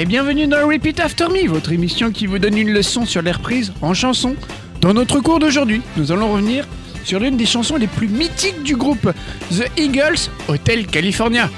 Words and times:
Et 0.00 0.06
bienvenue 0.06 0.46
dans 0.46 0.66
Repeat 0.66 0.98
After 0.98 1.26
Me, 1.28 1.46
votre 1.46 1.72
émission 1.72 2.10
qui 2.10 2.24
vous 2.24 2.38
donne 2.38 2.56
une 2.56 2.72
leçon 2.72 3.04
sur 3.04 3.20
les 3.20 3.32
reprises 3.32 3.74
en 3.82 3.92
chanson. 3.92 4.34
Dans 4.80 4.94
notre 4.94 5.20
cours 5.20 5.40
d'aujourd'hui, 5.40 5.82
nous 5.98 6.10
allons 6.10 6.32
revenir 6.32 6.66
sur 7.04 7.20
l'une 7.20 7.36
des 7.36 7.44
chansons 7.44 7.76
les 7.76 7.86
plus 7.86 8.08
mythiques 8.08 8.62
du 8.62 8.76
groupe, 8.76 9.12
The 9.50 9.66
Eagles, 9.78 10.30
Hotel 10.48 10.86
California. 10.86 11.50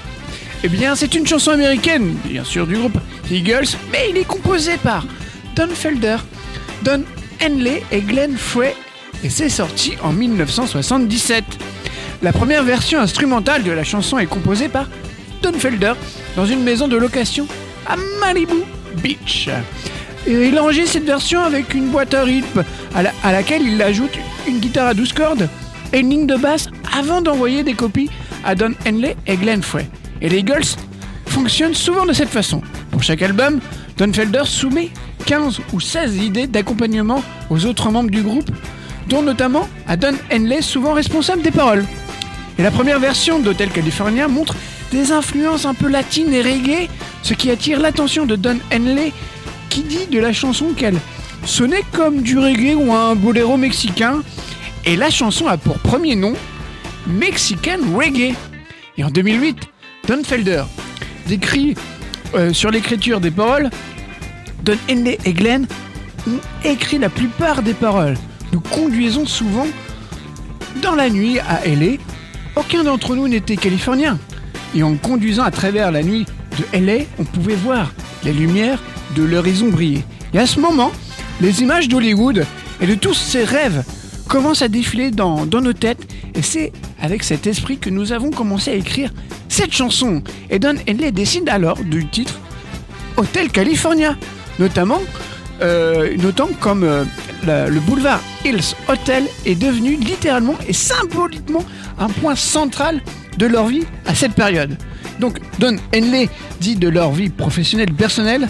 Eh 0.64 0.68
bien, 0.68 0.96
c'est 0.96 1.14
une 1.14 1.24
chanson 1.24 1.52
américaine, 1.52 2.16
bien 2.24 2.42
sûr 2.42 2.66
du 2.66 2.74
groupe 2.74 2.98
Eagles, 3.30 3.76
mais 3.92 4.08
il 4.10 4.16
est 4.16 4.26
composé 4.26 4.72
par 4.76 5.06
Don 5.54 5.68
Felder, 5.68 6.16
Don 6.82 7.04
Henley 7.40 7.84
et 7.92 8.00
Glenn 8.00 8.36
Frey, 8.36 8.74
et 9.22 9.30
c'est 9.30 9.50
sorti 9.50 9.94
en 10.02 10.12
1977. 10.12 11.44
La 12.22 12.32
première 12.32 12.64
version 12.64 12.98
instrumentale 12.98 13.62
de 13.62 13.70
la 13.70 13.84
chanson 13.84 14.18
est 14.18 14.26
composée 14.26 14.68
par 14.68 14.88
Don 15.42 15.52
Felder 15.52 15.92
dans 16.34 16.46
une 16.46 16.64
maison 16.64 16.88
de 16.88 16.96
location 16.96 17.46
Malibu 18.20 18.62
Beach. 19.02 19.48
Il 20.26 20.58
enregistre 20.58 20.92
cette 20.92 21.04
version 21.04 21.40
avec 21.42 21.74
une 21.74 21.88
boîte 21.88 22.14
à 22.14 22.22
rythme 22.22 22.64
à, 22.94 23.02
la- 23.02 23.12
à 23.24 23.32
laquelle 23.32 23.62
il 23.62 23.80
ajoute 23.82 24.12
une 24.46 24.58
guitare 24.60 24.88
à 24.88 24.94
12 24.94 25.12
cordes 25.12 25.48
et 25.92 25.98
une 26.00 26.10
ligne 26.10 26.26
de 26.26 26.36
basse 26.36 26.68
avant 26.96 27.20
d'envoyer 27.20 27.62
des 27.64 27.74
copies 27.74 28.08
à 28.44 28.54
Don 28.54 28.72
Henley 28.86 29.16
et 29.26 29.36
Glenn 29.36 29.62
Frey. 29.62 29.88
Et 30.20 30.28
les 30.28 30.38
Eagles 30.38 30.62
fonctionnent 31.26 31.74
souvent 31.74 32.06
de 32.06 32.12
cette 32.12 32.28
façon. 32.28 32.62
Pour 32.90 33.02
chaque 33.02 33.22
album, 33.22 33.58
Don 33.98 34.12
Felder 34.12 34.42
soumet 34.44 34.90
15 35.26 35.60
ou 35.72 35.80
16 35.80 36.16
idées 36.18 36.46
d'accompagnement 36.46 37.22
aux 37.50 37.64
autres 37.66 37.90
membres 37.90 38.10
du 38.10 38.22
groupe, 38.22 38.50
dont 39.08 39.22
notamment 39.22 39.68
à 39.88 39.96
Don 39.96 40.14
Henley, 40.32 40.62
souvent 40.62 40.92
responsable 40.92 41.42
des 41.42 41.50
paroles. 41.50 41.84
Et 42.58 42.62
la 42.62 42.70
première 42.70 43.00
version 43.00 43.38
d'Hotel 43.40 43.70
California 43.70 44.28
montre 44.28 44.54
des 44.92 45.10
influences 45.10 45.64
un 45.64 45.74
peu 45.74 45.88
latines 45.88 46.32
et 46.32 46.42
reggae, 46.42 46.88
ce 47.22 47.34
qui 47.34 47.50
attire 47.50 47.80
l'attention 47.80 48.26
de 48.26 48.36
Don 48.36 48.58
Henley, 48.72 49.12
qui 49.70 49.82
dit 49.82 50.06
de 50.06 50.20
la 50.20 50.32
chanson 50.32 50.74
qu'elle 50.76 50.98
sonnait 51.46 51.82
comme 51.92 52.20
du 52.20 52.38
reggae 52.38 52.74
ou 52.74 52.92
un 52.92 53.14
boléro 53.14 53.56
mexicain. 53.56 54.22
Et 54.84 54.96
la 54.96 55.10
chanson 55.10 55.46
a 55.46 55.56
pour 55.56 55.78
premier 55.78 56.14
nom 56.14 56.34
Mexican 57.06 57.78
Reggae. 57.96 58.34
Et 58.98 59.04
en 59.04 59.10
2008, 59.10 59.56
Don 60.08 60.22
Felder 60.22 60.64
décrit 61.26 61.74
euh, 62.34 62.52
sur 62.52 62.70
l'écriture 62.70 63.20
des 63.20 63.30
paroles 63.30 63.70
Don 64.62 64.76
Henley 64.90 65.18
et 65.24 65.32
Glenn 65.32 65.66
ont 66.28 66.40
écrit 66.64 66.98
la 66.98 67.08
plupart 67.08 67.62
des 67.62 67.74
paroles. 67.74 68.16
Nous 68.52 68.60
conduisons 68.60 69.26
souvent 69.26 69.66
dans 70.82 70.94
la 70.94 71.08
nuit 71.08 71.38
à 71.40 71.66
LA. 71.66 71.96
Aucun 72.56 72.84
d'entre 72.84 73.16
nous 73.16 73.26
n'était 73.26 73.56
californien. 73.56 74.18
Et 74.74 74.82
en 74.82 74.96
conduisant 74.96 75.42
à 75.42 75.50
travers 75.50 75.90
la 75.92 76.02
nuit 76.02 76.26
de 76.58 76.78
LA, 76.78 77.04
on 77.18 77.24
pouvait 77.24 77.54
voir 77.54 77.92
les 78.24 78.32
lumières 78.32 78.82
de 79.16 79.22
l'horizon 79.22 79.68
briller. 79.68 80.04
Et 80.34 80.38
à 80.38 80.46
ce 80.46 80.60
moment, 80.60 80.92
les 81.40 81.62
images 81.62 81.88
d'Hollywood 81.88 82.46
et 82.80 82.86
de 82.86 82.94
tous 82.94 83.14
ces 83.14 83.44
rêves 83.44 83.84
commencent 84.28 84.62
à 84.62 84.68
défiler 84.68 85.10
dans, 85.10 85.44
nos 85.46 85.72
têtes. 85.72 86.06
Et 86.34 86.42
c'est 86.42 86.72
avec 87.00 87.22
cet 87.22 87.46
esprit 87.46 87.78
que 87.78 87.90
nous 87.90 88.12
avons 88.12 88.30
commencé 88.30 88.70
à 88.70 88.74
écrire 88.74 89.12
cette 89.48 89.72
chanson. 89.72 90.22
Et 90.48 90.58
Don 90.58 90.76
Henley 90.88 91.12
décide 91.12 91.48
alors 91.48 91.78
du 91.84 92.06
titre 92.08 92.38
Hotel 93.16 93.50
California, 93.50 94.16
notamment 94.58 95.02
euh, 95.60 96.16
notant 96.16 96.48
comme 96.60 96.84
euh, 96.84 97.04
le 97.44 97.80
boulevard 97.80 98.20
Hills 98.44 98.74
Hotel 98.88 99.24
est 99.44 99.54
devenu 99.54 99.96
littéralement 99.96 100.54
et 100.66 100.72
symboliquement 100.72 101.64
un 101.98 102.08
point 102.08 102.34
central 102.34 103.00
de 103.38 103.46
leur 103.46 103.66
vie 103.66 103.84
à 104.06 104.14
cette 104.14 104.32
période. 104.32 104.76
Donc 105.20 105.38
Don 105.58 105.76
Henley 105.94 106.28
dit 106.60 106.76
de 106.76 106.88
leur 106.88 107.12
vie 107.12 107.28
professionnelle 107.28 107.92
personnelle 107.92 108.48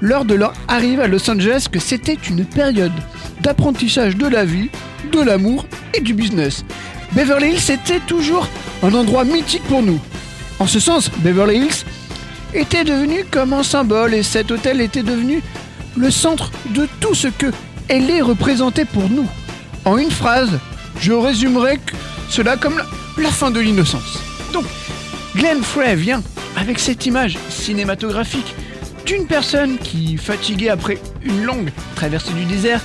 lors 0.00 0.24
de 0.24 0.34
leur 0.34 0.52
arrivée 0.68 1.02
à 1.02 1.06
Los 1.06 1.28
Angeles 1.30 1.66
que 1.70 1.78
c'était 1.78 2.18
une 2.28 2.44
période 2.44 2.92
d'apprentissage 3.40 4.16
de 4.16 4.26
la 4.26 4.44
vie, 4.44 4.70
de 5.12 5.20
l'amour 5.20 5.66
et 5.94 6.00
du 6.00 6.14
business. 6.14 6.64
Beverly 7.12 7.52
Hills 7.52 7.70
était 7.72 8.00
toujours 8.06 8.46
un 8.82 8.92
endroit 8.92 9.24
mythique 9.24 9.62
pour 9.64 9.82
nous. 9.82 10.00
En 10.58 10.66
ce 10.66 10.80
sens, 10.80 11.10
Beverly 11.18 11.58
Hills 11.58 11.84
était 12.54 12.84
devenu 12.84 13.24
comme 13.30 13.52
un 13.52 13.62
symbole 13.62 14.14
et 14.14 14.22
cet 14.22 14.50
hôtel 14.50 14.80
était 14.80 15.02
devenu 15.02 15.42
le 15.96 16.10
centre 16.10 16.50
de 16.70 16.88
tout 17.00 17.14
ce 17.14 17.28
que 17.28 17.46
LA 17.88 18.24
représentait 18.24 18.84
pour 18.84 19.08
nous. 19.08 19.26
En 19.84 19.98
une 19.98 20.10
phrase, 20.10 20.58
je 21.00 21.12
résumerai 21.12 21.80
cela 22.28 22.56
comme 22.56 22.82
la 23.18 23.30
fin 23.30 23.50
de 23.50 23.60
l'innocence. 23.60 24.18
Donc, 24.52 24.64
Glenn 25.34 25.62
Frey 25.62 25.94
vient 25.96 26.22
avec 26.56 26.78
cette 26.78 27.06
image 27.06 27.38
cinématographique 27.50 28.54
d'une 29.04 29.26
personne 29.26 29.78
qui, 29.78 30.16
fatiguée 30.16 30.68
après 30.68 30.98
une 31.22 31.44
longue 31.44 31.70
traversée 31.94 32.32
du 32.32 32.44
désert, 32.44 32.80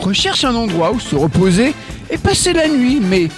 recherche 0.00 0.44
un 0.44 0.54
endroit 0.54 0.92
où 0.92 1.00
se 1.00 1.16
reposer 1.16 1.74
et 2.10 2.18
passer 2.18 2.52
la 2.52 2.68
nuit, 2.68 3.00
mais 3.00 3.28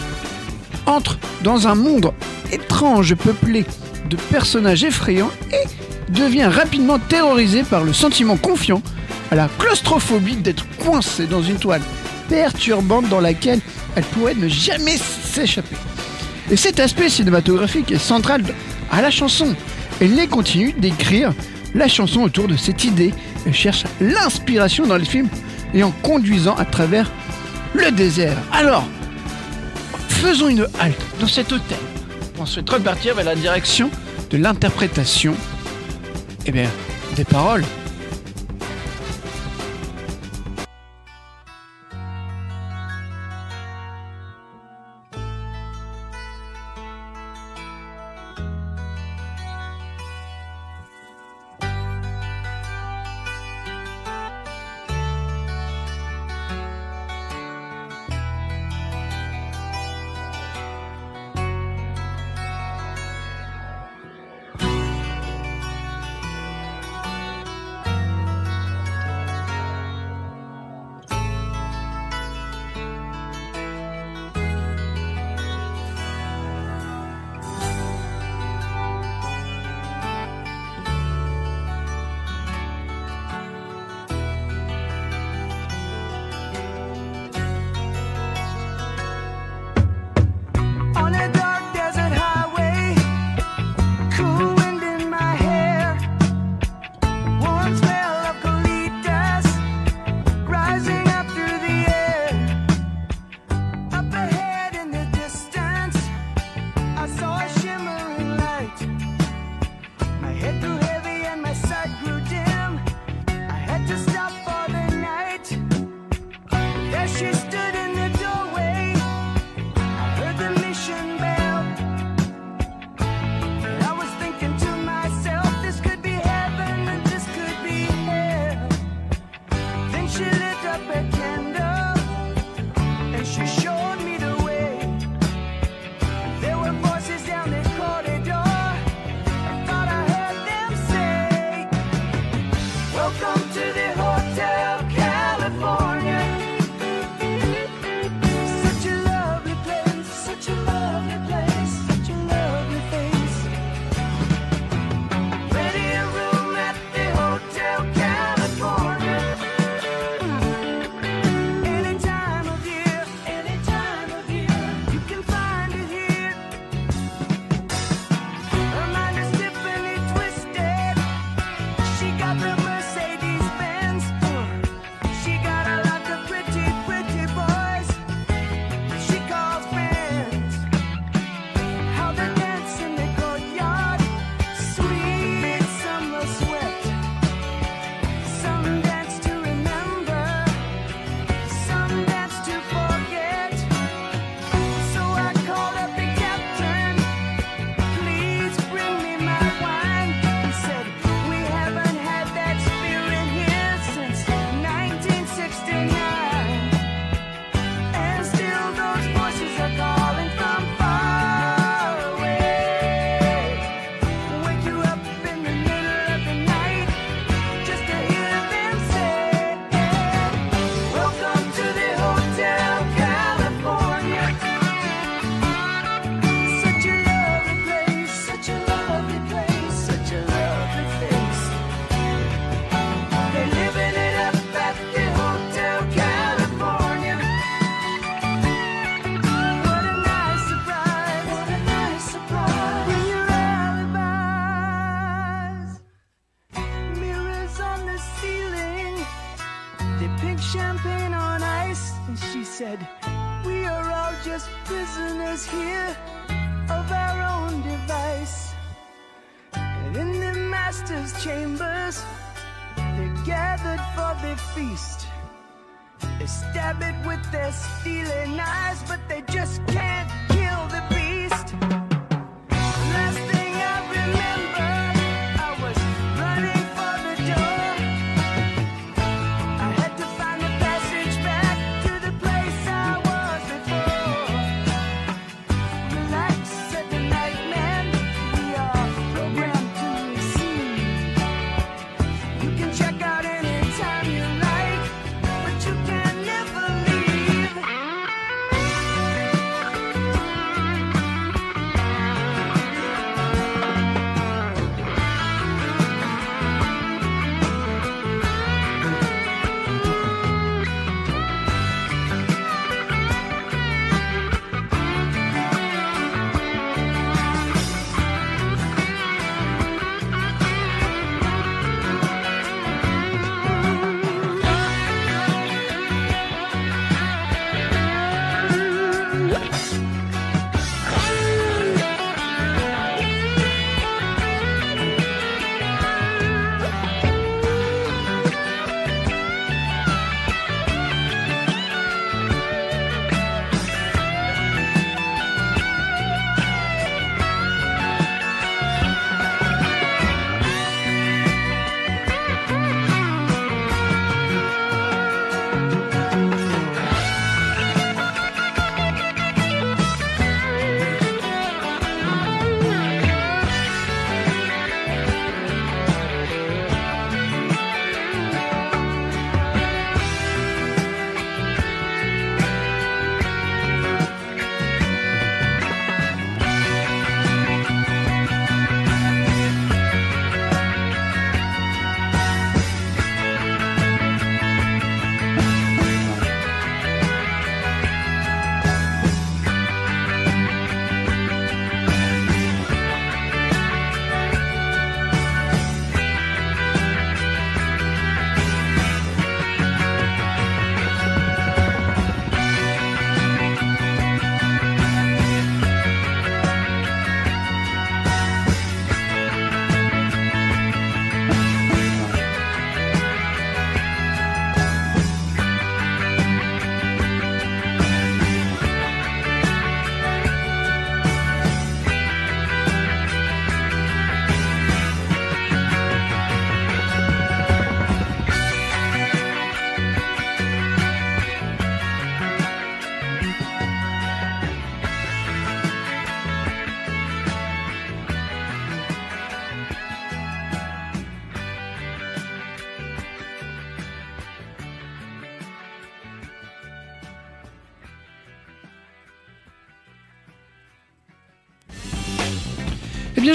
entre 0.87 1.19
dans 1.43 1.69
un 1.69 1.75
monde 1.75 2.13
étrange 2.51 3.15
peuplé 3.15 3.65
de 4.11 4.17
personnages 4.31 4.85
effrayants 4.85 5.31
et 5.51 5.67
devient 6.13 6.45
rapidement 6.45 6.99
terrorisé 6.99 7.63
par 7.63 7.85
le 7.85 7.93
sentiment 7.93 8.37
confiant 8.37 8.83
à 9.31 9.35
la 9.35 9.49
claustrophobie 9.59 10.37
d'être 10.37 10.67
coincé 10.79 11.27
dans 11.27 11.43
une 11.43 11.57
toile 11.57 11.83
perturbante 12.29 13.09
dans 13.09 13.21
laquelle 13.21 13.61
elle 13.97 14.05
pourrait 14.05 14.35
ne 14.35 14.49
jamais 14.49 14.97
s'échapper. 14.97 15.77
Et 16.51 16.57
cet 16.57 16.81
aspect 16.81 17.09
cinématographique 17.09 17.93
est 17.93 17.99
central 17.99 18.43
à 18.91 19.01
la 19.01 19.11
chanson. 19.11 19.55
Elle 20.01 20.29
continue 20.29 20.73
d'écrire 20.73 21.33
la 21.75 21.89
chanson 21.89 22.23
autour 22.23 22.49
de 22.49 22.57
cette 22.57 22.85
idée. 22.85 23.15
Elle 23.47 23.55
cherche 23.55 23.85
l'inspiration 24.01 24.87
dans 24.87 24.97
les 24.97 25.05
films 25.05 25.29
et 25.75 25.83
en 25.83 25.91
conduisant 26.03 26.55
à 26.57 26.65
travers 26.65 27.11
le 27.75 27.91
désert. 27.91 28.37
Alors, 28.53 28.85
faisons 30.09 30.49
une 30.49 30.67
halte 30.79 31.01
dans 31.21 31.27
cet 31.27 31.53
hôtel 31.53 31.79
pour 32.35 32.43
ensuite 32.43 32.69
repartir 32.69 33.15
vers 33.15 33.25
la 33.25 33.35
direction 33.35 33.91
de 34.31 34.37
l'interprétation 34.37 35.35
eh 36.47 36.53
bien, 36.53 36.71
des 37.17 37.25
paroles. 37.25 37.65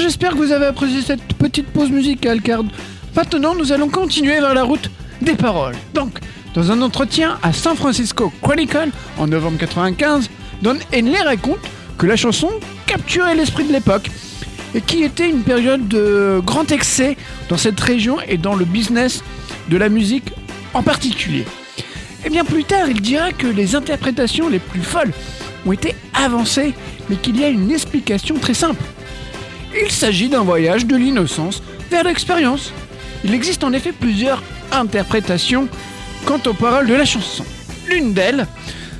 J'espère 0.07 0.31
que 0.31 0.37
vous 0.37 0.53
avez 0.53 0.67
apprécié 0.67 1.01
cette 1.01 1.33
petite 1.33 1.67
pause 1.67 1.91
musicale, 1.91 2.41
car 2.41 2.63
maintenant 3.13 3.53
nous 3.53 3.73
allons 3.73 3.89
continuer 3.89 4.39
vers 4.39 4.53
la 4.53 4.63
route 4.63 4.89
des 5.21 5.33
paroles. 5.33 5.75
Donc, 5.93 6.19
dans 6.53 6.71
un 6.71 6.81
entretien 6.81 7.37
à 7.43 7.51
San 7.51 7.75
Francisco 7.75 8.31
Chronicle 8.41 8.91
en 9.17 9.27
novembre 9.27 9.57
95, 9.57 10.29
Don 10.61 10.77
Henley 10.93 11.21
raconte 11.21 11.59
que 11.97 12.05
la 12.05 12.15
chanson 12.15 12.49
capturait 12.85 13.35
l'esprit 13.35 13.65
de 13.65 13.73
l'époque 13.73 14.09
et 14.73 14.79
qui 14.79 15.03
était 15.03 15.29
une 15.29 15.41
période 15.41 15.89
de 15.89 16.41
grand 16.41 16.71
excès 16.71 17.17
dans 17.49 17.57
cette 17.57 17.79
région 17.81 18.21
et 18.29 18.37
dans 18.37 18.55
le 18.55 18.63
business 18.63 19.25
de 19.67 19.75
la 19.75 19.89
musique 19.89 20.31
en 20.73 20.83
particulier. 20.83 21.43
Et 22.23 22.29
bien 22.29 22.45
plus 22.45 22.63
tard, 22.63 22.87
il 22.87 23.01
dira 23.01 23.33
que 23.33 23.47
les 23.47 23.75
interprétations 23.75 24.47
les 24.47 24.59
plus 24.59 24.83
folles 24.83 25.11
ont 25.65 25.73
été 25.73 25.95
avancées, 26.13 26.73
mais 27.09 27.17
qu'il 27.17 27.37
y 27.37 27.43
a 27.43 27.49
une 27.49 27.71
explication 27.71 28.35
très 28.39 28.53
simple. 28.53 28.81
Il 29.79 29.91
s'agit 29.91 30.29
d'un 30.29 30.43
voyage 30.43 30.85
de 30.85 30.95
l'innocence 30.95 31.61
vers 31.91 32.03
l'expérience. 32.03 32.71
Il 33.23 33.33
existe 33.33 33.63
en 33.63 33.73
effet 33.73 33.91
plusieurs 33.91 34.41
interprétations 34.71 35.67
quant 36.25 36.39
aux 36.45 36.53
paroles 36.53 36.87
de 36.87 36.95
la 36.95 37.05
chanson. 37.05 37.45
L'une 37.87 38.13
d'elles 38.13 38.47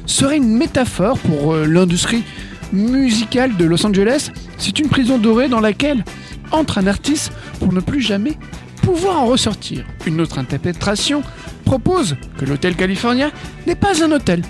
serait 0.06 0.38
une 0.38 0.56
métaphore 0.56 1.18
pour 1.18 1.54
euh, 1.54 1.66
l'industrie 1.66 2.24
musicale 2.72 3.58
de 3.58 3.66
Los 3.66 3.86
Angeles. 3.86 4.32
C'est 4.58 4.80
une 4.80 4.88
prison 4.88 5.18
dorée 5.18 5.50
dans 5.50 5.60
laquelle 5.60 6.04
entre 6.52 6.78
un 6.78 6.88
artiste 6.88 7.32
pour 7.60 7.74
ne 7.74 7.80
plus 7.80 8.02
jamais 8.02 8.38
pouvoir 8.84 9.22
en 9.22 9.26
ressortir. 9.26 9.84
Une 10.06 10.22
autre 10.22 10.38
interprétation 10.38 11.24
propose 11.66 12.16
que 12.38 12.46
l'hôtel 12.46 12.76
California 12.76 13.32
n'est 13.66 13.76
pas 13.76 14.04
un 14.04 14.12
hôtel, 14.12 14.42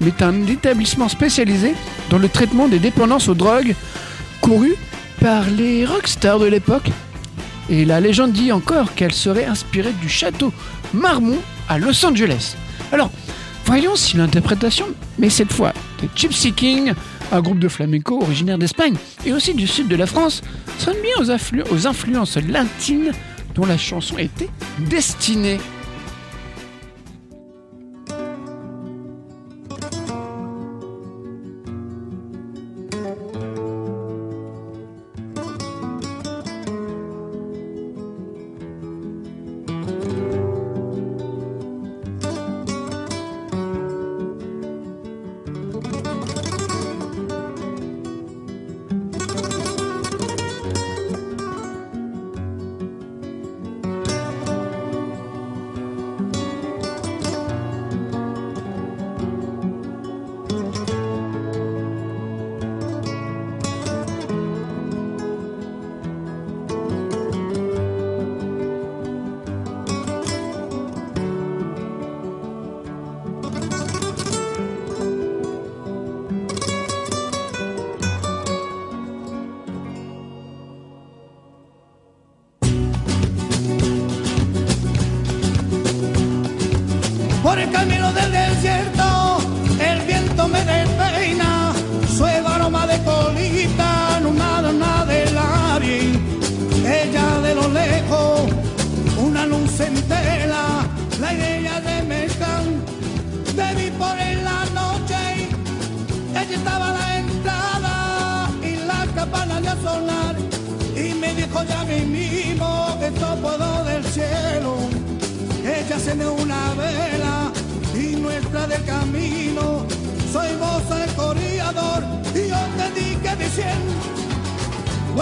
mais 0.00 0.12
un 0.20 0.46
établissement 0.46 1.08
spécialisé 1.08 1.74
dans 2.10 2.18
le 2.18 2.28
traitement 2.28 2.68
des 2.68 2.78
dépendances 2.78 3.28
aux 3.28 3.34
drogues 3.34 3.74
courues 4.40 4.76
par 5.26 5.50
les 5.50 5.84
rockstars 5.84 6.38
de 6.38 6.46
l'époque. 6.46 6.88
Et 7.68 7.84
la 7.84 7.98
légende 7.98 8.30
dit 8.30 8.52
encore 8.52 8.94
qu'elle 8.94 9.12
serait 9.12 9.44
inspirée 9.44 9.92
du 10.00 10.08
château 10.08 10.52
Marmont 10.94 11.40
à 11.68 11.78
Los 11.78 12.06
Angeles. 12.06 12.54
Alors, 12.92 13.10
voyons 13.64 13.96
si 13.96 14.16
l'interprétation, 14.16 14.86
mais 15.18 15.28
cette 15.28 15.52
fois 15.52 15.72
de 16.00 16.08
Gypsy 16.14 16.52
King, 16.52 16.92
un 17.32 17.40
groupe 17.40 17.58
de 17.58 17.66
flamenco 17.66 18.22
originaire 18.22 18.56
d'Espagne 18.56 18.94
et 19.24 19.32
aussi 19.32 19.52
du 19.52 19.66
sud 19.66 19.88
de 19.88 19.96
la 19.96 20.06
France, 20.06 20.42
sonne 20.78 20.94
bien 21.02 21.16
aux, 21.18 21.74
aux 21.74 21.86
influences 21.88 22.36
latines 22.36 23.10
dont 23.56 23.66
la 23.66 23.78
chanson 23.78 24.18
était 24.18 24.50
destinée. 24.78 25.58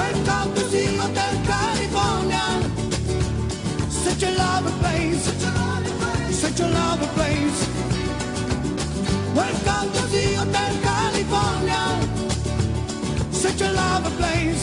Welcome 0.04 0.54
to 0.54 0.64
the 0.64 0.84
Hotel 1.00 1.34
California 1.49 2.46
Such 3.88 4.23
a 4.23 4.30
lovely 4.32 4.73
place. 4.80 5.25
Such 6.42 6.61
a 6.61 6.68
lovely 6.68 7.08
place. 7.16 7.58
Welcome 9.34 9.88
to 9.96 10.02
the 10.14 10.25
Hotel 10.40 10.73
California 10.88 11.84
Such 13.32 13.62
a 13.62 13.73
lovely 13.73 14.12
place. 14.18 14.61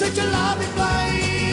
Such 0.00 0.18
a 0.18 0.24
lovely 0.24 0.66
place 0.74 1.45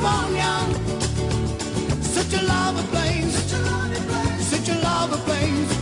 California, 0.00 0.64
such 2.00 2.32
a 2.32 2.42
lovely 2.42 2.82
place, 2.84 3.34
such 4.48 4.68
a 4.70 4.74
lovely 4.80 5.18
place. 5.28 5.72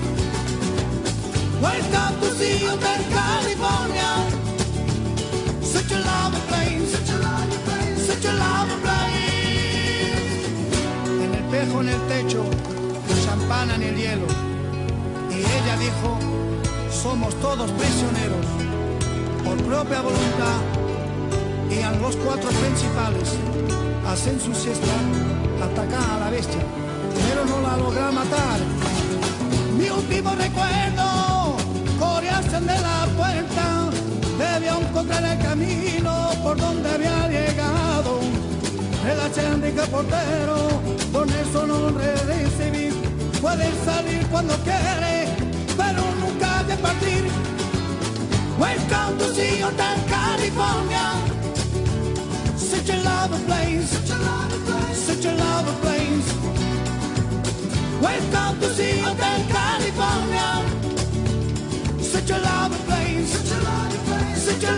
Welcome 1.63 2.21
to 2.21 2.29
the 2.35 2.51
Hotel 2.67 3.03
California, 3.15 4.11
such 5.63 5.93
a 5.93 5.99
lovely 6.01 6.41
place, 6.49 6.91
such 6.97 8.25
a 8.25 8.33
lovely 8.33 8.79
place. 8.83 9.23
En 11.07 11.23
el 11.23 11.35
espejo 11.35 11.81
en 11.83 11.89
el 11.89 12.01
techo, 12.09 12.43
champana 13.25 13.77
en 13.77 13.83
el 13.85 13.97
hielo. 13.97 14.27
Y 15.31 15.39
ella 15.39 15.77
dijo, 15.79 16.19
somos 16.91 17.37
todos 17.37 17.71
prisioneros, 17.71 18.47
por 19.45 19.57
propia 19.59 20.01
voluntad. 20.01 20.61
Y 21.71 21.83
a 21.83 21.93
los 21.93 22.17
cuatro 22.17 22.51
principales 22.51 23.39
hacen 24.09 24.41
su 24.41 24.55
siesta, 24.55 24.95
atacan 25.63 26.11
a 26.13 26.19
la 26.21 26.31
bestia, 26.31 26.63
pero 27.29 27.45
no 27.45 27.61
la 27.61 27.77
logra 27.77 28.11
matar. 28.11 28.59
Mi 29.77 29.91
último 29.91 30.31
recuerdo, 30.35 31.57
corearse 31.99 32.61
de 32.61 32.79
la 32.89 33.07
puerta, 33.17 33.91
debió 34.39 34.81
encontrar 34.81 35.25
el 35.25 35.39
camino 35.41 36.31
por 36.43 36.57
donde 36.57 36.89
había 36.89 37.29
llegado. 37.29 38.21
el 39.11 39.21
acéndica 39.21 39.85
portero, 39.87 40.57
con 41.13 41.29
eso 41.29 41.67
no 41.67 41.91
recibir. 41.91 42.95
Puede 43.43 43.69
salir 43.85 44.27
cuando 44.29 44.55
quiere, 44.65 45.29
pero 45.77 46.03
nunca 46.23 46.63
de 46.65 46.77
partir. 46.79 47.25
Welcome 48.59 49.19
to 49.19 49.67
Hotel 49.67 49.97
California. 50.09 51.38
such 52.69 52.91
a 52.91 52.97
love 53.03 53.33
ablaze, 53.33 53.89
such 53.89 54.11
a 54.11 54.19
love 54.19 54.53
ablaze, 54.53 54.99
such 54.99 55.25
a 55.25 55.33
love 55.35 55.69
ablaze. 55.73 56.29
Wake 58.03 58.35
up 58.35 58.59
to 58.61 58.69
see 58.75 58.99
Hotel 58.99 59.41
California, 59.57 60.51
such 62.03 62.31
a 62.31 62.39
love 62.39 62.73
ablaze, 62.79 63.31
such 63.31 63.53
a 63.53 63.61
love 63.65 63.95
ablaze, 63.95 64.43
such. 64.43 64.69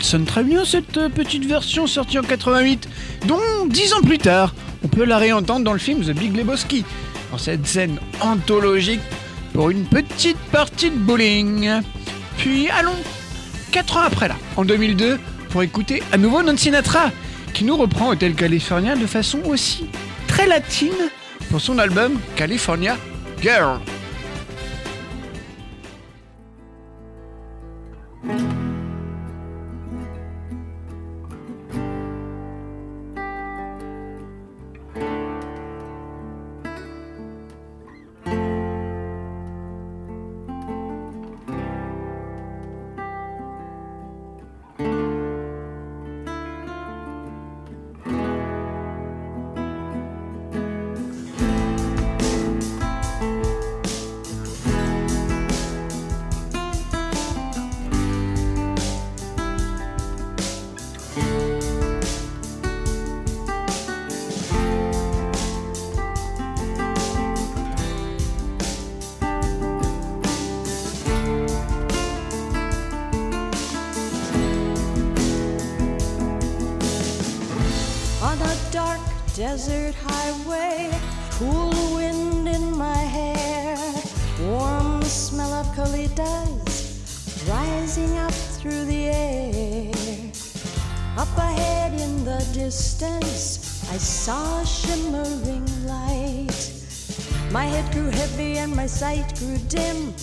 Elle 0.00 0.06
sonne 0.06 0.24
très 0.24 0.44
bien 0.44 0.64
cette 0.64 0.96
euh, 0.96 1.10
petite 1.10 1.44
version 1.44 1.86
sortie 1.86 2.18
en 2.18 2.22
88, 2.22 2.88
dont 3.26 3.38
10 3.66 3.92
ans 3.92 4.00
plus 4.00 4.16
tard, 4.16 4.54
on 4.82 4.88
peut 4.88 5.04
la 5.04 5.18
réentendre 5.18 5.62
dans 5.62 5.74
le 5.74 5.78
film 5.78 6.02
The 6.02 6.12
Big 6.12 6.34
Lebowski, 6.34 6.86
dans 7.30 7.36
cette 7.36 7.66
scène 7.66 7.98
anthologique 8.22 9.02
pour 9.52 9.68
une 9.68 9.84
petite 9.84 10.38
partie 10.52 10.90
de 10.90 10.96
bowling. 10.96 11.82
Puis 12.38 12.70
allons, 12.70 12.96
4 13.72 13.96
ans 13.98 14.02
après 14.06 14.28
là, 14.28 14.36
en 14.56 14.64
2002, 14.64 15.20
pour 15.50 15.62
écouter 15.62 16.02
à 16.12 16.16
nouveau 16.16 16.42
Nancy 16.42 16.64
Sinatra, 16.64 17.10
qui 17.52 17.64
nous 17.64 17.76
reprend 17.76 18.08
Hotel 18.08 18.34
California 18.34 18.96
de 18.96 19.06
façon 19.06 19.40
aussi 19.44 19.84
très 20.26 20.46
latine 20.46 21.10
pour 21.50 21.60
son 21.60 21.78
album 21.78 22.18
California 22.36 22.96
Girl. 23.42 23.78
Of 85.60 85.66
colitas 85.76 87.46
rising 87.46 88.16
up 88.16 88.32
through 88.32 88.84
the 88.86 89.08
air. 89.08 89.92
Up 91.18 91.36
ahead 91.36 91.92
in 92.00 92.24
the 92.24 92.40
distance, 92.54 93.84
I 93.92 93.98
saw 93.98 94.62
a 94.62 94.66
shimmering 94.66 95.66
light. 95.86 96.60
My 97.52 97.64
head 97.64 97.92
grew 97.92 98.08
heavy 98.08 98.56
and 98.56 98.74
my 98.74 98.86
sight 98.86 99.38
grew 99.38 99.58
dim. 99.68 100.14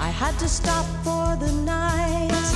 I 0.00 0.08
had 0.08 0.36
to 0.40 0.48
stop 0.48 0.86
for 1.04 1.36
the 1.44 1.52
night. 1.62 2.48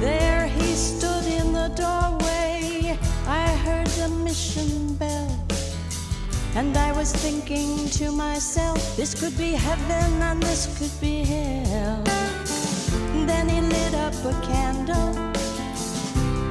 There 0.00 0.46
he 0.48 0.74
stood 0.74 1.24
in 1.40 1.54
the 1.54 1.68
doorway. 1.82 2.98
I 3.26 3.46
heard 3.64 3.90
the 4.02 4.10
mission 4.10 4.96
bell. 4.96 5.07
And 6.58 6.76
I 6.76 6.90
was 6.90 7.12
thinking 7.12 7.88
to 8.00 8.10
myself, 8.10 8.96
this 8.96 9.14
could 9.14 9.38
be 9.38 9.52
heaven 9.52 10.20
and 10.20 10.42
this 10.42 10.66
could 10.76 11.00
be 11.00 11.22
hell. 11.22 12.02
Then 13.30 13.48
he 13.48 13.60
lit 13.60 13.94
up 13.94 14.12
a 14.24 14.34
candle 14.44 15.14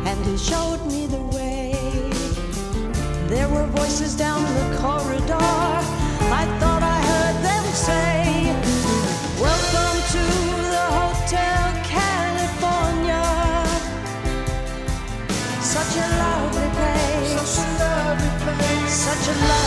and 0.07 0.25
he 0.25 0.37
showed 0.37 0.81
me 0.85 1.07
the 1.07 1.23
way. 1.35 1.73
There 3.27 3.49
were 3.49 3.67
voices 3.75 4.15
down 4.15 4.41
the 4.59 4.77
corridor. 4.77 5.51
I 6.41 6.43
thought 6.59 6.83
I 6.83 6.99
heard 7.11 7.37
them 7.49 7.65
say, 7.87 8.15
Welcome 9.43 9.97
to 10.15 10.23
the 10.73 10.85
Hotel 11.01 11.63
California. 11.83 13.27
Such 15.59 15.93
a 15.99 16.07
lovely 16.23 16.69
place. 16.79 17.29
Such 17.43 17.59
a 17.59 17.67
lovely 17.83 18.31
place. 18.45 18.93
Such 18.93 19.35
a 19.35 19.39
lovely 19.41 19.66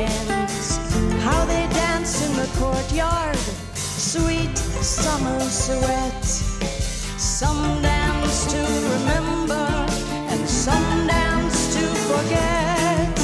sweet 4.11 4.57
summer 4.57 5.39
sweat. 5.39 6.25
Some 7.17 7.81
dance 7.81 8.45
to 8.51 8.59
remember, 8.95 9.67
and 10.31 10.49
some 10.49 11.07
dance 11.07 11.73
to 11.75 11.83
forget. 12.09 13.17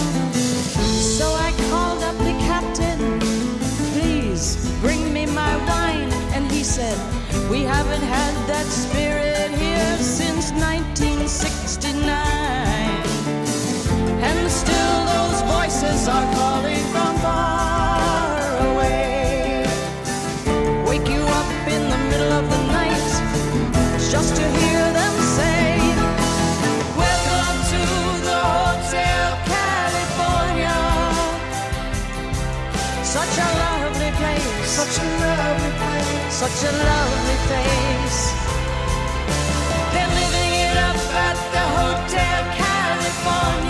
So 1.17 1.27
I 1.33 1.51
called 1.69 2.03
up 2.03 2.17
the 2.19 2.35
captain, 2.47 3.19
please 3.91 4.55
bring 4.79 5.13
me 5.13 5.25
my 5.25 5.57
wine. 5.67 6.11
And 6.33 6.49
he 6.49 6.63
said, 6.63 6.97
We 7.49 7.63
haven't 7.63 8.03
had 8.03 8.33
that 8.47 8.67
spirit 8.67 9.51
here 9.51 9.97
since 9.97 10.51
1969. 10.51 12.05
And 14.23 14.49
still 14.49 15.05
those 15.15 15.41
voices 15.41 16.07
are 16.07 16.25
calling 16.35 16.56
such 36.49 36.69
a 36.69 36.77
lovely 36.77 37.37
place. 37.47 38.19
They're 39.91 40.13
living 40.21 40.53
it 40.65 40.77
up 40.77 40.95
at 41.27 41.37
the 41.53 41.65
Hotel 41.77 42.41
California. 42.55 43.66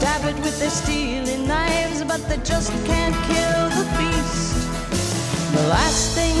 Stab 0.00 0.24
it 0.24 0.36
with 0.42 0.58
their 0.58 0.70
steely 0.70 1.36
knives, 1.46 2.02
but 2.04 2.20
they 2.26 2.38
just 2.38 2.72
can't 2.88 3.16
kill 3.28 3.64
the 3.78 3.86
beast. 3.98 4.56
The 5.52 5.64
last 5.68 6.14
thing 6.16 6.38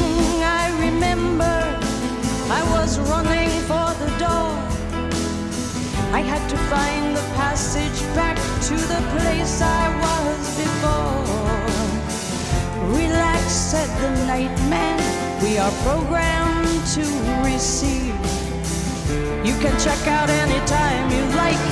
I 0.62 0.64
remember, 0.86 1.56
I 2.58 2.62
was 2.74 2.98
running 3.12 3.52
for 3.68 3.88
the 4.02 4.10
door. 4.24 4.52
I 6.18 6.22
had 6.32 6.42
to 6.52 6.56
find 6.72 7.04
the 7.14 7.26
passage 7.42 8.00
back 8.16 8.38
to 8.68 8.76
the 8.92 9.00
place 9.14 9.60
I 9.60 9.84
was 10.04 10.42
before. 10.62 11.20
Relax, 12.96 13.44
said 13.72 13.90
the 14.00 14.10
night 14.32 14.56
man. 14.72 14.98
We 15.42 15.58
are 15.58 15.74
programmed 15.84 16.80
to 16.96 17.04
receive. 17.44 18.16
You 19.44 19.54
can 19.64 19.74
check 19.84 20.02
out 20.16 20.30
anytime 20.30 21.04
you 21.16 21.24
like, 21.36 21.62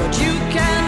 but 0.00 0.12
you 0.20 0.34
can 0.52 0.87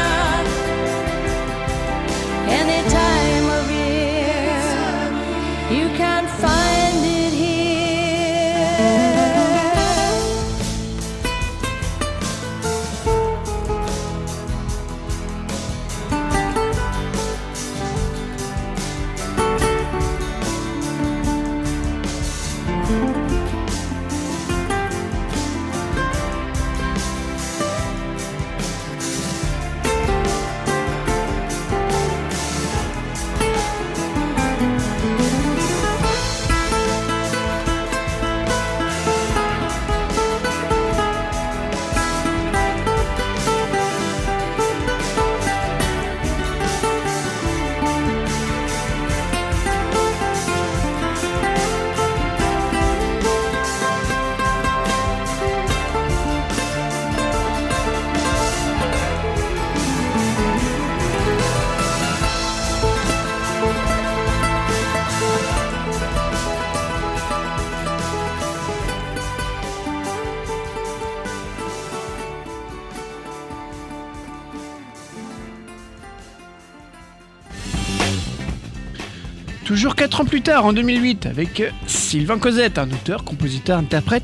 4 80.01 80.21
ans 80.21 80.25
plus 80.25 80.41
tard, 80.41 80.65
en 80.65 80.73
2008, 80.73 81.27
avec 81.27 81.59
euh, 81.59 81.69
Sylvain 81.85 82.39
Cosette, 82.39 82.79
un 82.79 82.89
auteur, 82.89 83.23
compositeur, 83.23 83.77
interprète 83.77 84.23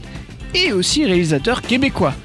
et 0.56 0.72
aussi 0.74 1.06
réalisateur 1.06 1.62
québécois. 1.62 2.16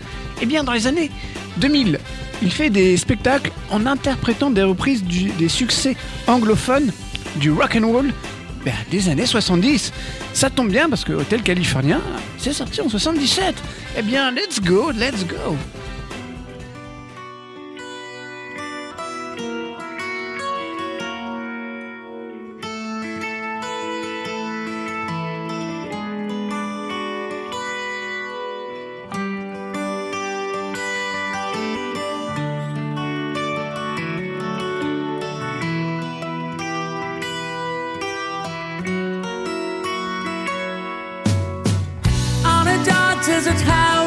Eh 0.41 0.47
bien, 0.47 0.65
dans 0.65 0.73
les 0.73 0.87
années 0.87 1.11
2000, 1.59 1.99
il 2.41 2.51
fait 2.51 2.71
des 2.71 2.97
spectacles 2.97 3.53
en 3.71 3.85
interprétant 3.85 4.49
des 4.49 4.63
reprises 4.63 5.05
des 5.05 5.49
succès 5.51 5.99
anglophones 6.27 6.93
du 7.37 7.53
rock 7.53 7.77
and 7.77 7.87
roll 7.87 8.15
ben, 8.65 8.73
des 8.91 9.11
années 9.11 9.27
70. 9.27 9.93
Ça 10.33 10.49
tombe 10.49 10.71
bien 10.71 10.89
parce 10.89 11.05
que 11.05 11.13
Hôtel 11.13 11.43
Californien, 11.43 12.01
c'est 12.39 12.55
sorti 12.55 12.81
en 12.81 12.89
77. 12.89 13.55
Eh 13.99 14.03
bien, 14.03 14.31
let's 14.31 14.63
go, 14.63 14.91
let's 14.93 15.27
go. 15.27 15.59
desert 43.45 43.61
house. 43.63 44.02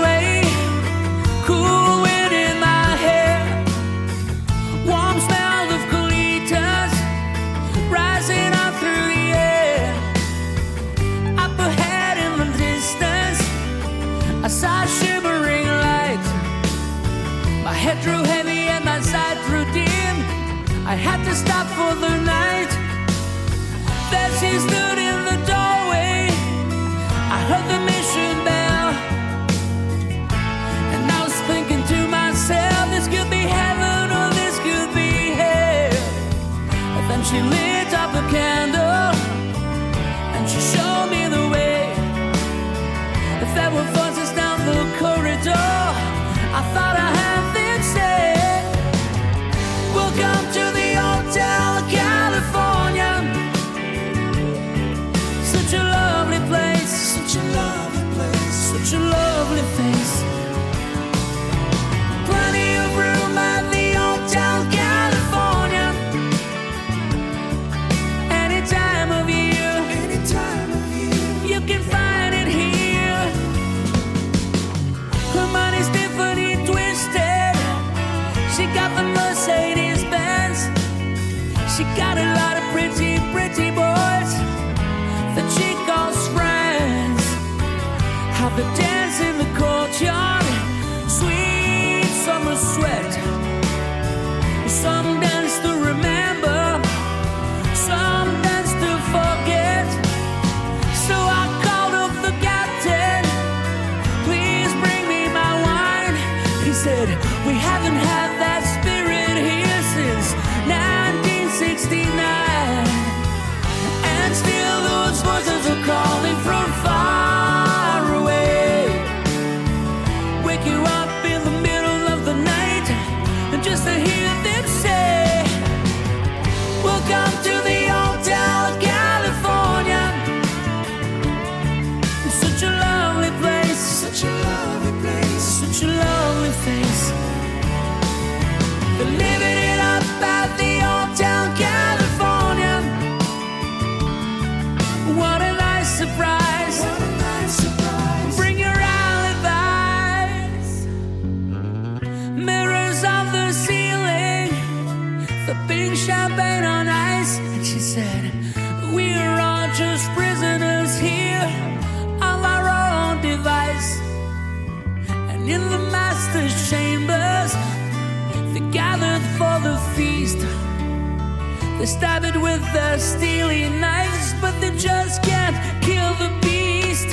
They 171.85 171.91
stab 171.91 172.23
it 172.23 172.35
with 172.35 172.63
their 172.73 172.97
steely 172.97 173.69
knives, 173.69 174.33
but 174.41 174.59
they 174.59 174.75
just 174.75 175.21
can't 175.21 175.55
kill 175.83 176.15
the 176.15 176.31
beast. 176.41 177.09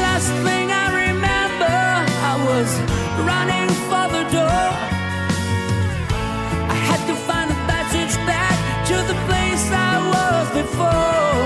Last 0.00 0.32
thing 0.40 0.72
I 0.72 0.86
remember, 1.04 1.76
I 2.30 2.34
was 2.48 2.70
running 3.28 3.68
for 3.90 4.06
the 4.16 4.24
door. 4.32 4.68
I 6.76 6.78
had 6.88 7.02
to 7.10 7.14
find 7.28 7.50
a 7.50 7.58
passage 7.68 8.16
back 8.24 8.56
to 8.88 8.96
the 9.10 9.18
place 9.28 9.64
I 9.70 9.94
was 10.14 10.46
before. 10.62 11.44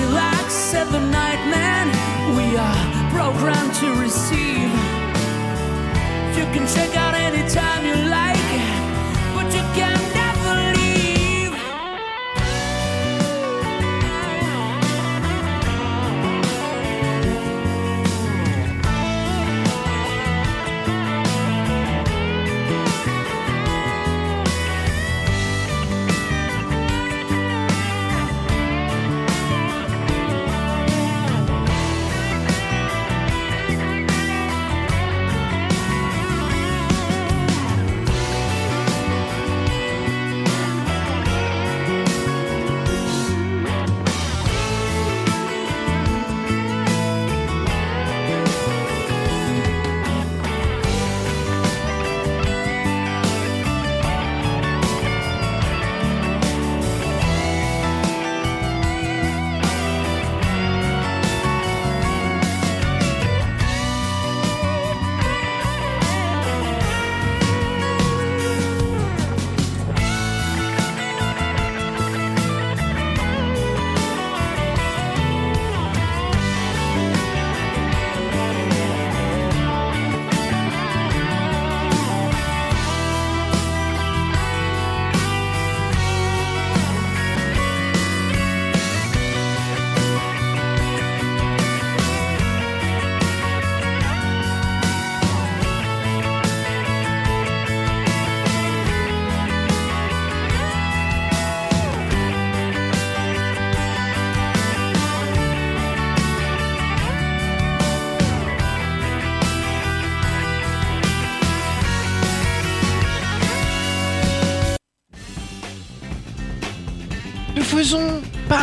Relax, 0.00 0.52
said 0.52 0.88
the 0.88 0.98
night 0.98 1.42
man. 1.46 1.86
We 2.34 2.56
are 2.56 2.82
programmed 3.14 3.74
to 3.82 3.88
receive. 4.02 4.72
You 6.36 6.44
can 6.52 6.66
check 6.66 6.96
out 6.96 7.14
anytime 7.14 7.86
you 7.86 8.10
like. 8.10 8.29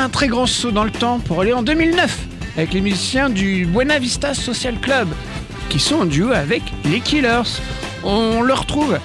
un 0.07 0.09
très 0.09 0.29
grand 0.29 0.45
saut 0.45 0.71
dans 0.71 0.85
le 0.85 0.91
temps 0.91 1.19
pour 1.19 1.41
aller 1.41 1.51
en 1.51 1.63
2009 1.63 2.17
avec 2.55 2.71
les 2.71 2.79
musiciens 2.79 3.29
du 3.29 3.65
Buena 3.65 3.99
Vista 3.99 4.33
Social 4.33 4.79
Club 4.79 5.09
qui 5.67 5.79
sont 5.79 5.95
en 5.95 6.05
duo 6.05 6.31
avec 6.31 6.63
les 6.85 7.01
Killers. 7.01 7.59
On 8.05 8.41
leur 8.41 8.65
trouve 8.65 8.99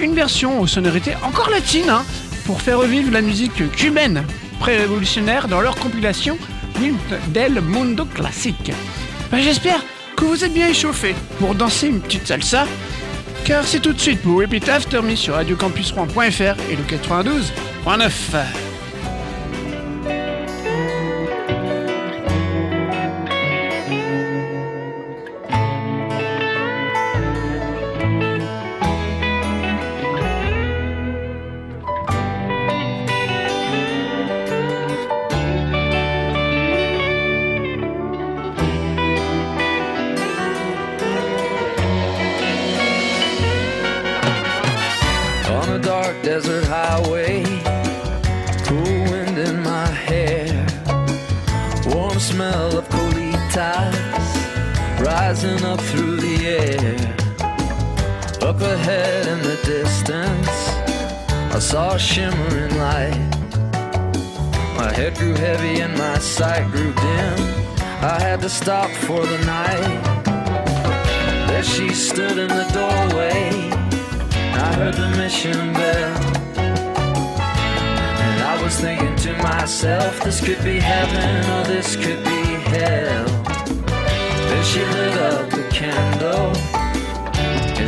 une 0.00 0.14
version 0.14 0.60
aux 0.60 0.68
sonorités 0.68 1.14
encore 1.24 1.50
latines 1.50 1.90
hein, 1.90 2.04
pour 2.46 2.62
faire 2.62 2.78
revivre 2.78 3.10
la 3.10 3.22
musique 3.22 3.72
cubaine 3.72 4.22
pré-révolutionnaire 4.60 5.48
dans 5.48 5.60
leur 5.60 5.74
compilation 5.74 6.38
del 7.30 7.60
Mundo 7.60 8.04
Classique. 8.04 8.70
Ben, 9.32 9.42
j'espère 9.42 9.80
que 10.14 10.26
vous 10.26 10.44
êtes 10.44 10.54
bien 10.54 10.68
échauffés 10.68 11.16
pour 11.40 11.56
danser 11.56 11.88
une 11.88 12.00
petite 12.00 12.28
salsa, 12.28 12.68
car 13.44 13.64
c'est 13.64 13.80
tout 13.80 13.92
de 13.92 14.00
suite 14.00 14.22
pour 14.22 14.40
Repeat 14.40 14.68
After 14.68 15.02
Me 15.02 15.16
sur 15.16 15.34
radiocampus.fr 15.34 16.00
et 16.70 16.76
le 16.76 16.84
92.9. 16.84 18.63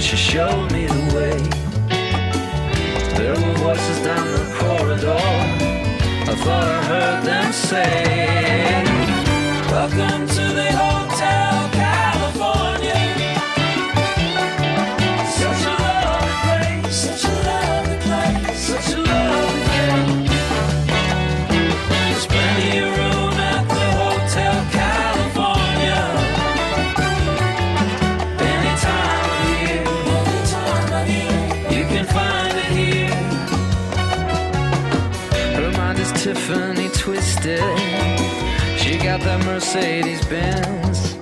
she 0.06 0.16
showed 0.16 0.70
me 0.70 0.86
the 0.86 1.16
way. 1.16 1.36
There 3.16 3.34
were 3.34 3.54
voices 3.54 4.04
down 4.04 4.24
the 4.24 4.56
corridor. 4.56 5.16
I 6.30 6.34
thought 6.44 6.64
I 6.64 6.84
heard 6.84 7.24
them 7.24 7.52
say. 7.52 8.05
Mercedes 39.76 40.24
Benz. 40.26 41.18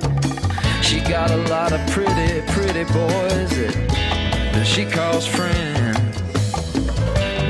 She 0.81 1.01
got 1.01 1.29
a 1.33 1.37
lot 1.49 1.73
of 1.73 1.81
pretty, 1.91 2.41
pretty 2.53 2.85
boys 2.85 3.51
that 4.53 4.65
she 4.65 4.85
calls 4.85 5.27
friends. 5.27 6.21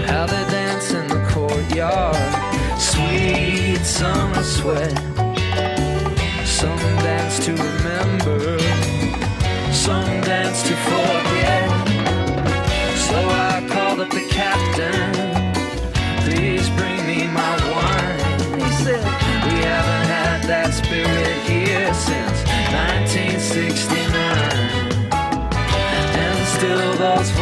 How 0.08 0.24
they 0.24 0.44
dance 0.50 0.92
in 0.92 1.06
the 1.08 1.22
courtyard, 1.28 2.16
sweet 2.80 3.84
summer 3.84 4.42
sweat. 4.42 4.96
Some 6.46 6.78
dance 7.04 7.38
to 7.44 7.52
remember, 7.52 8.58
some 9.72 10.22
dance 10.22 10.62
to 10.62 10.74
forget. 10.88 11.68
So 12.96 13.18
I 13.28 13.66
called 13.70 14.00
up 14.00 14.10
the 14.10 14.26
captain. 14.30 15.13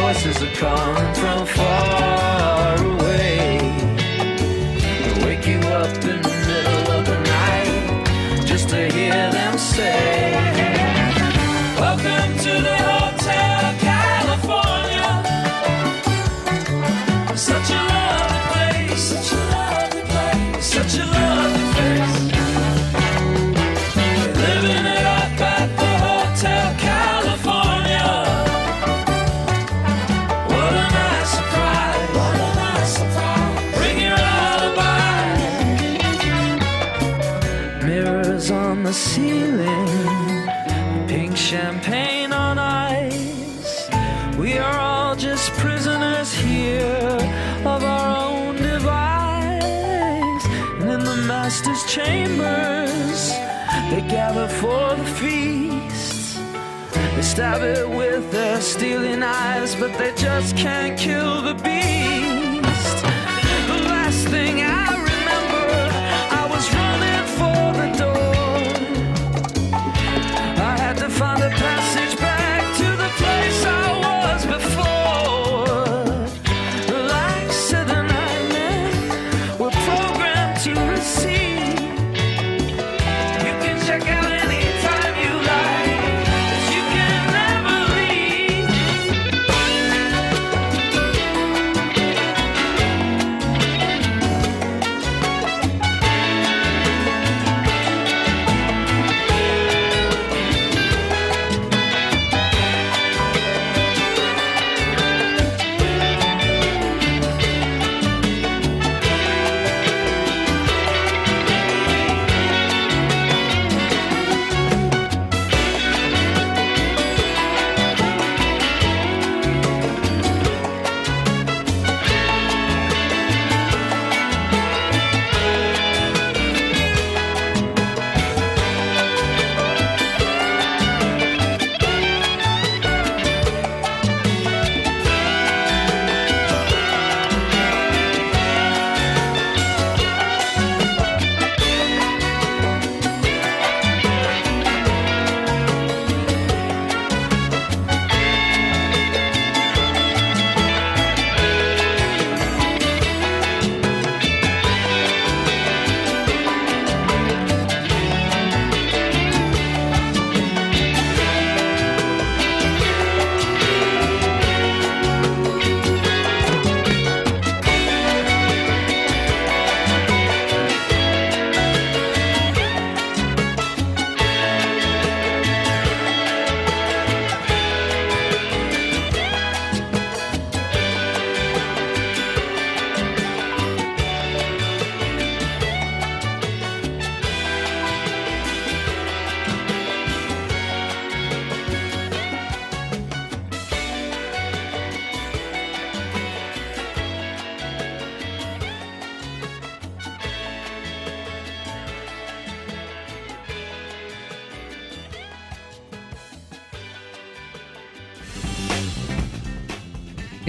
voices 0.03 0.43
are 0.43 0.51
calling 0.55 1.13
from 1.15 1.45
far. 1.45 2.62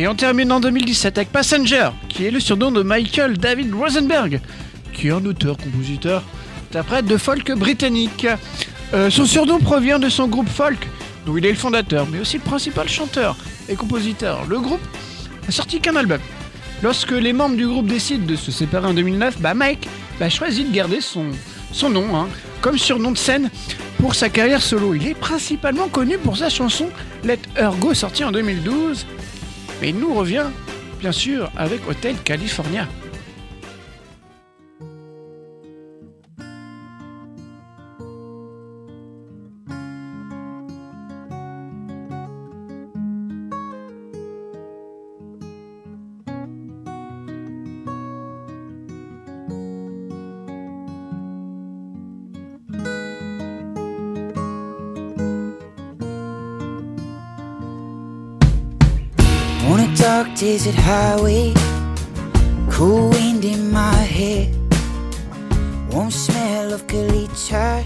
Et 0.05 0.07
on 0.07 0.15
termine 0.15 0.53
en 0.53 0.61
2017 0.61 1.17
avec 1.17 1.33
Passenger, 1.33 1.89
qui 2.11 2.27
est 2.27 2.31
le 2.31 2.39
surnom 2.39 2.71
de 2.71 2.83
Michael 2.83 3.39
David 3.39 3.73
Rosenberg, 3.73 4.39
qui 4.93 5.09
est 5.09 5.11
un 5.11 5.25
auteur, 5.25 5.57
compositeur, 5.57 6.23
interprète 6.69 7.07
de 7.07 7.17
folk 7.17 7.51
britannique. 7.53 8.27
Euh, 8.93 9.09
son 9.09 9.25
surnom 9.25 9.61
provient 9.61 9.99
de 9.99 10.11
son 10.11 10.29
groupe 10.29 10.51
folk, 10.51 10.91
dont 11.25 11.39
il 11.39 11.47
est 11.47 11.53
le 11.53 11.57
fondateur, 11.57 12.07
mais 12.13 12.21
aussi 12.21 12.37
le 12.37 12.43
principal 12.43 12.87
chanteur 12.87 13.35
et 13.71 13.77
compositeur. 13.77 14.45
Le 14.47 14.61
groupe 14.61 14.83
n'a 15.47 15.51
sorti 15.51 15.81
qu'un 15.81 15.97
album. 15.97 16.21
Lorsque 16.83 17.13
les 17.13 17.33
membres 17.33 17.57
du 17.57 17.67
groupe 17.67 17.87
décident 17.87 18.27
de 18.27 18.37
se 18.37 18.51
séparer 18.53 18.89
en 18.89 18.93
2009, 18.93 19.41
bah 19.41 19.55
Mike 19.55 19.89
bah, 20.21 20.29
choisit 20.29 20.69
de 20.69 20.77
garder 20.77 21.01
son, 21.01 21.29
son 21.73 21.89
nom 21.89 22.15
hein, 22.15 22.29
comme 22.61 22.77
surnom 22.77 23.13
de 23.13 23.17
scène 23.17 23.49
pour 23.99 24.15
sa 24.15 24.29
carrière 24.29 24.61
solo. 24.61 24.93
Il 24.93 25.07
est 25.07 25.15
principalement 25.15 25.89
connu 25.89 26.19
pour 26.19 26.37
sa 26.37 26.51
chanson 26.51 26.91
Let 27.25 27.39
Her 27.57 27.75
Go 27.81 27.95
sortie 27.95 28.23
en 28.23 28.33
2012, 28.33 29.07
mais 29.81 29.91
il 29.91 29.99
nous 29.99 30.15
revient 30.15 30.47
bien 31.01 31.13
sûr 31.13 31.51
avec 31.57 31.87
Hotel 31.89 32.17
California. 32.25 32.89
Dark 60.25 60.39
desert 60.39 60.75
highway, 60.75 61.53
cool 62.71 63.11
wind 63.11 63.45
in 63.45 63.71
my 63.71 63.95
hair, 63.95 64.49
warm 65.91 66.11
smell 66.11 66.73
of 66.73 66.87
colitas 66.87 67.85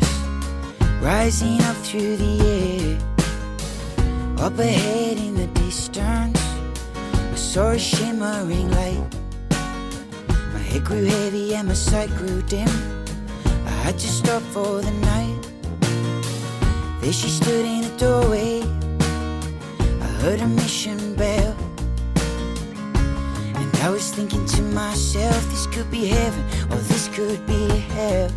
rising 1.02 1.60
up 1.62 1.76
through 1.78 2.16
the 2.16 2.34
air. 2.46 2.98
Up 4.44 4.58
ahead 4.58 5.16
in 5.18 5.34
the 5.34 5.46
distance, 5.48 6.40
I 7.32 7.34
saw 7.34 7.70
a 7.70 7.78
shimmering 7.78 8.70
light. 8.70 9.02
My 10.52 10.60
head 10.60 10.84
grew 10.84 11.04
heavy 11.04 11.54
and 11.54 11.68
my 11.68 11.74
sight 11.74 12.10
grew 12.10 12.42
dim. 12.42 12.68
I 13.66 13.70
had 13.84 13.98
to 13.98 14.08
stop 14.08 14.42
for 14.54 14.80
the 14.80 14.92
night. 15.12 15.40
There 17.00 17.12
she 17.12 17.30
stood 17.30 17.64
in 17.64 17.80
the 17.82 17.94
doorway. 17.96 18.62
I 20.00 20.06
heard 20.22 20.40
a 20.40 20.46
mission 20.46 21.07
I 23.88 23.90
was 23.90 24.10
thinking 24.10 24.44
to 24.44 24.60
myself, 24.60 25.42
this 25.48 25.66
could 25.66 25.90
be 25.90 26.08
heaven 26.08 26.44
or 26.70 26.76
this 26.76 27.08
could 27.08 27.46
be 27.46 27.68
hell. 27.94 28.30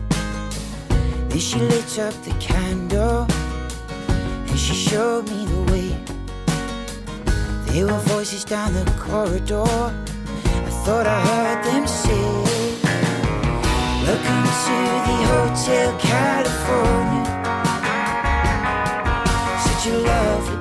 Then 1.28 1.40
she 1.40 1.60
lit 1.60 2.00
up 2.00 2.14
the 2.24 2.34
candle 2.40 3.28
and 4.08 4.58
she 4.58 4.74
showed 4.74 5.28
me 5.28 5.46
the 5.46 5.62
way. 5.70 5.90
There 7.66 7.86
were 7.86 8.00
voices 8.16 8.46
down 8.46 8.74
the 8.74 8.90
corridor. 8.98 9.66
I 9.66 10.72
thought 10.86 11.06
I 11.06 11.20
heard 11.20 11.66
them 11.66 11.86
say, 11.86 12.24
Welcome 14.08 14.46
to 14.64 14.78
the 15.10 15.18
Hotel 15.34 16.00
California. 16.00 17.26
Such 19.66 19.88
a 19.92 19.98
lovely 19.98 20.61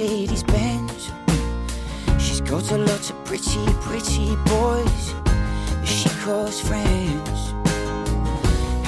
Mercedes 0.00 0.42
Benz. 0.44 1.10
She's 2.18 2.40
got 2.40 2.70
a 2.72 2.78
lot 2.78 3.10
of 3.10 3.24
pretty, 3.26 3.66
pretty 3.82 4.34
boys 4.46 5.12
that 5.24 5.84
she 5.84 6.08
calls 6.24 6.58
friends. 6.58 7.52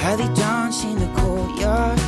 How 0.01 0.15
they 0.15 0.27
dance 0.33 0.83
in 0.83 0.97
the 0.97 1.11
courtyard, 1.15 1.99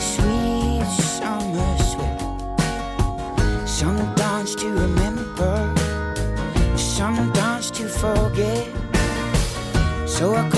sweet 0.00 0.86
summer 0.86 1.76
sweat. 1.76 3.68
Some 3.68 3.98
dance 4.14 4.54
to 4.54 4.68
remember, 4.72 5.74
some 6.78 7.30
dance 7.32 7.70
to 7.72 7.86
forget. 7.90 8.66
So 10.08 10.34
I 10.34 10.48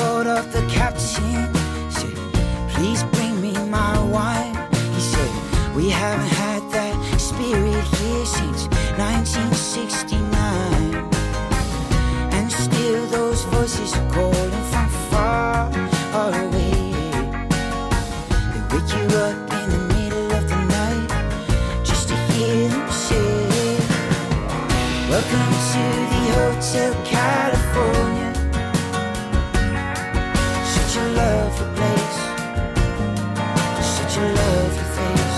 Hotel 26.69 26.93
California. 27.03 28.31
Such 30.75 30.97
a 31.01 31.07
lovely 31.17 31.69
place, 31.79 32.21
such 33.97 34.15
a 34.19 34.27
lovely 34.39 34.87
face. 34.97 35.37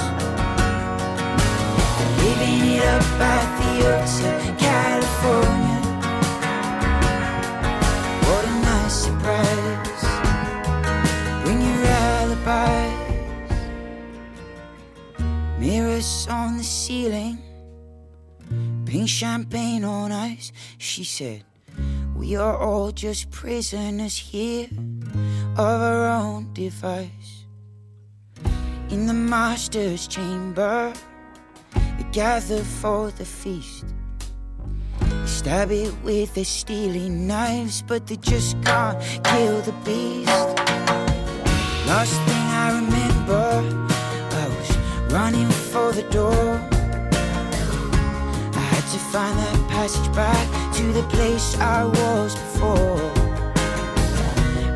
Living 2.18 2.60
it 2.74 2.82
up 2.82 3.20
at 3.20 3.46
the 3.58 3.70
Hotel 3.86 4.40
California. 4.58 5.78
What 8.26 8.44
a 8.44 8.54
nice 8.66 8.96
surprise. 9.06 10.04
Bring 11.44 11.60
your 11.62 11.80
alibis. 12.08 12.90
Mirrors 15.60 16.26
on 16.28 16.56
the 16.56 16.64
ceiling. 16.64 17.49
Pink 18.91 19.09
champagne 19.09 19.84
on 19.84 20.11
ice. 20.11 20.51
She 20.78 21.05
said, 21.05 21.45
We 22.16 22.34
are 22.34 22.57
all 22.57 22.91
just 22.91 23.30
prisoners 23.30 24.16
here 24.16 24.66
of 25.57 25.80
our 25.80 26.09
own 26.09 26.53
device. 26.55 27.47
In 28.88 29.07
the 29.07 29.14
master's 29.14 30.09
chamber, 30.09 30.93
they 31.72 32.07
gather 32.11 32.64
for 32.64 33.12
the 33.12 33.24
feast. 33.24 33.84
They 34.99 35.24
stab 35.24 35.70
it 35.70 35.95
with 36.03 36.34
their 36.34 36.45
stealing 36.45 37.28
knives, 37.28 37.82
but 37.82 38.09
they 38.09 38.16
just 38.16 38.61
can't 38.64 39.01
kill 39.22 39.61
the 39.61 39.74
beast. 39.84 40.26
Last 41.86 42.16
thing 42.26 42.47
I 42.66 42.72
remember, 42.74 43.86
I 44.34 44.49
was 44.49 45.12
running 45.12 45.49
for 45.49 45.93
the 45.93 46.03
door. 46.11 46.79
To 48.91 48.99
find 48.99 49.38
that 49.38 49.68
passage 49.68 50.12
back 50.16 50.74
to 50.74 50.82
the 50.93 51.05
place 51.05 51.57
I 51.61 51.84
was 51.84 52.34
before. 52.34 52.99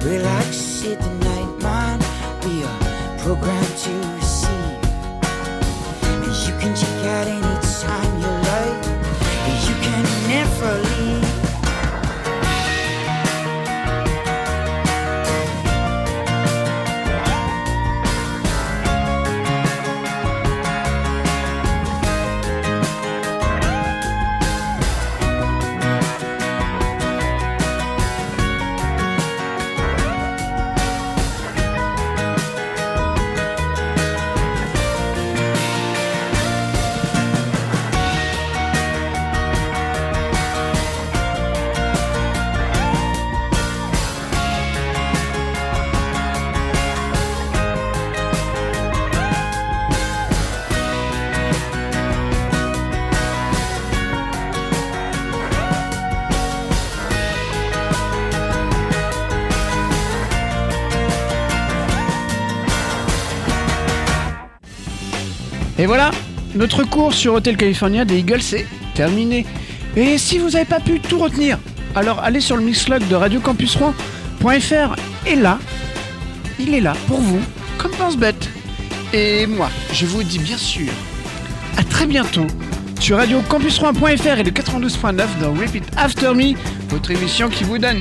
Relax, 0.08 0.56
sit 0.56 1.00
the 1.00 1.10
night, 1.14 1.50
mind. 1.60 2.00
We 2.44 2.62
are 2.62 3.18
programmed 3.18 3.76
to 3.86 3.92
receive. 4.14 4.78
And 6.22 6.32
you 6.46 6.54
can 6.60 6.76
check 6.76 6.98
out 7.10 7.26
anytime 7.26 8.12
you 8.22 8.30
like. 8.52 8.84
You 9.66 9.74
can 9.82 10.04
never 10.28 10.93
Et 65.84 65.86
voilà, 65.86 66.12
notre 66.54 66.82
cours 66.82 67.12
sur 67.12 67.34
Hotel 67.34 67.58
California 67.58 68.06
des 68.06 68.20
Eagles 68.20 68.40
est 68.54 68.64
terminé. 68.94 69.44
Et 69.96 70.16
si 70.16 70.38
vous 70.38 70.48
n'avez 70.48 70.64
pas 70.64 70.80
pu 70.80 70.98
tout 70.98 71.18
retenir, 71.18 71.58
alors 71.94 72.20
allez 72.20 72.40
sur 72.40 72.56
le 72.56 72.62
mixlog 72.62 73.06
de 73.06 73.14
radiocampusrouen.fr 73.14 74.96
et 75.26 75.36
là, 75.36 75.58
il 76.58 76.72
est 76.72 76.80
là 76.80 76.94
pour 77.06 77.20
vous, 77.20 77.42
comme 77.76 77.90
pense 77.90 78.16
bête. 78.16 78.48
Et 79.12 79.46
moi, 79.46 79.68
je 79.92 80.06
vous 80.06 80.22
dis 80.22 80.38
bien 80.38 80.56
sûr, 80.56 80.90
à 81.76 81.84
très 81.84 82.06
bientôt 82.06 82.46
sur 82.98 83.18
radiocampusrouen.fr 83.18 84.38
et 84.38 84.42
le 84.42 84.52
92.9 84.52 85.26
dans 85.42 85.52
Repeat 85.52 85.84
After 85.98 86.32
Me, 86.32 86.54
votre 86.88 87.10
émission 87.10 87.50
qui 87.50 87.64
vous 87.64 87.76
donne 87.76 88.00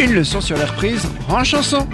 une 0.00 0.14
leçon 0.14 0.40
sur 0.40 0.56
la 0.56 0.64
reprise 0.64 1.06
en 1.28 1.44
chanson. 1.44 1.86